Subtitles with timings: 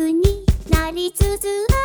[0.00, 1.81] になりつつ